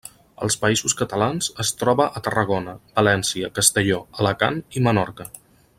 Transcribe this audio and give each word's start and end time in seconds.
Als 0.45 0.55
Països 0.61 0.95
Catalans 1.01 1.49
es 1.65 1.71
troba 1.81 2.07
a 2.19 2.23
Tarragona, 2.29 2.75
València, 3.01 3.51
Castelló, 3.59 4.01
Alacant 4.25 4.63
i 4.81 4.89
Menorca. 4.89 5.29